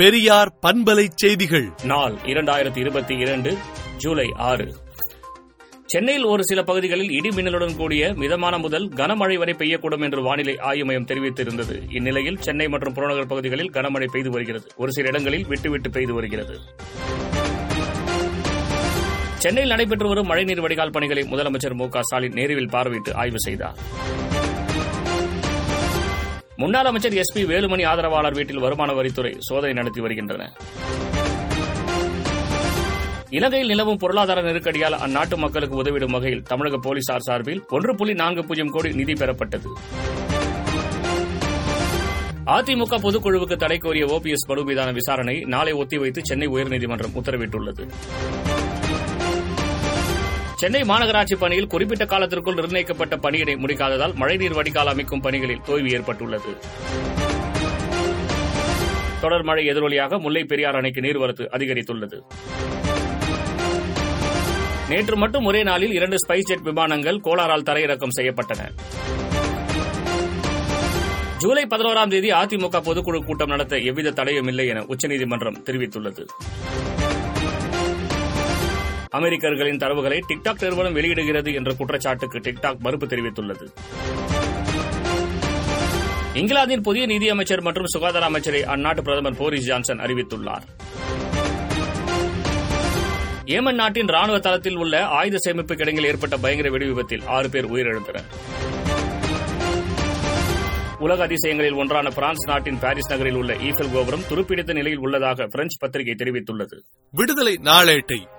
பெரியார் 0.00 0.58
பண்பலை 0.62 1.08
செய்திகள். 1.14 1.70
நாள் 1.82 2.14
இரண்டாயிரத்தி 2.24 2.78
இருபத்தி 2.78 3.14
இரண்டு 3.14 3.56
ஜூலை 3.96 4.32
ஆறு. 4.36 4.74
சென்னையில் 5.86 6.24
ஒரு 6.24 6.44
சில 6.44 6.62
பகுதிகளில் 6.62 7.10
இடி 7.10 7.28
மின்னலுடன் 7.28 7.76
கூடிய 7.76 8.12
மிதமான 8.16 8.58
முதல் 8.58 8.88
கனமழை 8.88 9.38
வரை 9.38 9.54
பெய்யக்கூடும் 9.58 10.02
என்று 10.02 10.22
வானிலை 10.22 10.58
ஆய்வு 10.58 10.84
மையம் 10.84 11.06
தெரிவித்திருந்தது. 11.06 11.94
இந்நிலையில் 11.94 12.36
சென்னை 12.36 12.68
மற்றும் 12.68 12.94
புறநகர் 12.94 13.26
பகுதிகளில் 13.26 13.70
கனமழை 13.70 14.06
பெய்து 14.12 14.30
வருகிறது. 14.30 14.66
ஒரு 14.76 14.92
சில 14.92 15.08
இடங்களில் 15.08 15.46
விட்டுவிட்டு 15.46 15.90
பெய்து 15.90 16.14
வருகிறது. 16.14 16.58
சென்னையில் 19.34 19.70
நடைபெற்று 19.70 20.08
வரும் 20.08 20.26
மழைநீர் 20.26 20.60
வடிகால் 20.60 20.90
பணிகளை 20.90 21.22
முதலமைச்சர் 21.22 21.74
மு 21.74 21.88
க 21.88 22.02
ஸ்டாலின் 22.02 22.32
நேரில் 22.32 22.68
பார்வையிட்டு 22.68 23.14
ஆய்வு 23.14 23.40
செய்தார். 23.40 23.76
முன்னாள் 26.60 26.88
அமைச்சர் 26.88 27.14
எஸ் 27.20 27.32
பி 27.34 27.42
வேலுமணி 27.44 27.84
ஆதரவாளர் 27.90 28.34
வீட்டில் 28.34 28.58
வருமான 28.58 28.92
வரித்துறை 28.92 29.30
சோதனை 29.38 29.72
நடத்தி 29.72 30.00
வருகின்றன. 30.00 30.42
இலங்கையில் 33.30 33.68
நிலவும் 33.68 33.96
பொருளாதார 33.96 34.42
நெருக்கடியால் 34.42 34.96
அந்நாட்டு 35.06 35.36
மக்களுக்கு 35.36 35.82
உதவிடும் 35.82 36.10
வகையில் 36.10 36.42
தமிழக 36.42 36.78
போலீசார் 36.78 37.26
சார்பில் 37.28 37.62
ஒன்று 37.68 37.94
புள்ளி 37.94 38.14
நான்கு 38.14 38.44
பூஜ்ஜியம் 38.44 38.72
கோடி 38.72 38.92
நிதி 38.92 39.12
பெறப்பட்டது. 39.12 39.70
அதிமுக 42.56 42.98
பொதுக்குழுவுக்கு 43.06 43.56
தடை 43.56 43.78
கோரிய 43.78 44.06
ஓபிஎஸ் 44.06 44.48
மனு 44.48 44.64
மீதான 44.64 44.92
விசாரணை 44.92 45.40
நாளை 45.40 45.72
ஒத்திவைத்து 45.72 46.20
சென்னை 46.22 46.48
உயர்நீதிமன்றம் 46.48 47.16
உத்தரவிட்டுள்ளது. 47.20 47.86
சென்னை 50.60 50.80
மாநகராட்சி 50.82 51.36
பணியில் 51.42 51.68
குறிப்பிட்ட 51.72 52.04
காலத்திற்குள் 52.04 52.56
நிர்ணயிக்கப்பட்ட 52.58 53.14
பணியினை 53.16 53.54
முடிக்காததால் 53.62 54.14
மழைநீர் 54.14 54.56
வடிகால் 54.56 54.90
அமைக்கும் 54.92 55.20
பணிகளில் 55.20 55.62
தோல்வி 55.66 55.90
ஏற்பட்டுள்ளது. 55.90 56.50
தொடர் 59.20 59.42
மழை 59.42 59.62
எதிரொலியாக 59.70 60.18
முல்லை 60.20 60.44
பெரியார் 60.44 60.78
அணைக்கு 60.80 61.00
நீர்வரத்து 61.00 61.44
அதிகரித்துள்ளது. 61.56 62.18
நேற்று 64.88 65.16
மட்டும் 65.16 65.44
ஒரே 65.44 65.62
நாளில் 65.62 65.92
இரண்டு 65.92 66.16
ஸ்பைஸ் 66.16 66.48
ஜெட் 66.50 66.66
விமானங்கள் 66.68 67.20
கோலாரால் 67.24 67.66
தரையிறக்கம் 67.70 68.16
செய்யப்பட்டன. 68.18 68.60
ஜூலை 71.38 71.64
பதினோராம் 71.64 72.08
தேதி 72.08 72.30
அதிமுக 72.30 72.82
பொதுக்குழு 72.88 73.20
கூட்டம் 73.24 73.48
நடத்த 73.48 73.76
எவ்வித 73.76 74.10
தடையும் 74.10 74.46
இல்லை 74.46 74.66
என 74.66 74.82
உச்சநீதிமன்றம் 74.82 75.62
தெரிவித்துள்ளது. 75.64 76.24
அமெரிக்கர்களின் 79.10 79.76
தரவுகளை 79.76 80.20
டிக்டாக் 80.28 80.60
நிறுவனம் 80.60 80.96
வெளியிடுகிறது 80.96 81.54
என்ற 81.54 81.74
குற்றச்சாட்டுக்கு 81.74 82.38
டிக்டாக் 82.38 82.78
மறுப்பு 82.78 83.06
தெரிவித்துள்ளது. 83.06 83.66
இங்கிலாந்தின் 86.34 86.80
புதிய 86.80 87.06
நிதியமைச்சர் 87.06 87.62
மற்றும் 87.62 87.86
சுகாதார 87.86 88.24
அமைச்சரை 88.24 88.62
அந்நாட்டு 88.62 89.00
பிரதமர் 89.00 89.36
போரிஸ் 89.36 89.66
ஜான்சன் 89.66 89.98
அறிவித்துள்ளார். 89.98 90.62
ஏமன் 93.44 93.74
நாட்டின் 93.74 94.06
ராணுவ 94.06 94.38
தளத்தில் 94.38 94.76
உள்ள 94.76 95.06
ஆயுத 95.06 95.36
சேமிப்பு 95.38 95.74
கிடங்கில் 95.74 96.06
ஏற்பட்ட 96.06 96.36
பயங்கர 96.36 96.70
வெடி 96.70 96.86
விபத்தில் 96.86 97.26
ஆறு 97.26 97.50
பேர் 97.50 97.72
உயிரிழந்தனர். 97.72 98.28
உலக 100.98 101.26
அதிசயங்களில் 101.26 101.74
ஒன்றான 101.74 102.10
பிரான்ஸ் 102.10 102.48
நாட்டின் 102.48 102.78
பாரிஸ் 102.78 103.10
நகரில் 103.10 103.34
உள்ள 103.34 103.56
ஈஃபல் 103.56 103.92
கோபுரம் 103.92 104.20
துருப்பிடித்த 104.20 104.72
நிலையில் 104.72 104.98
உள்ளதாக 104.98 105.46
பிரெஞ்சு 105.46 105.76
பத்திரிகை 105.78 106.14
தெரிவித்துள்ளது. 106.18 106.78
விடுதலை 107.10 107.58
நாளேட்டை 107.62 108.38